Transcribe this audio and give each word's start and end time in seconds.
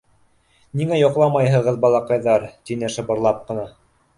—Ниңә 0.79 0.97
йоҡламайһығыҙ, 1.01 1.77
балаҡайҙар?— 1.85 2.49
тине 2.71 2.91
шыбырлап 2.95 3.45
ҡына. 3.53 3.69